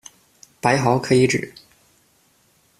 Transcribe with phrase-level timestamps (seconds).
[0.59, 1.53] 白毫可以指：